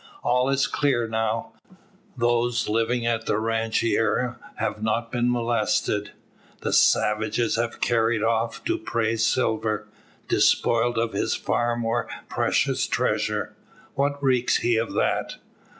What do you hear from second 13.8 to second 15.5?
what recks he of that?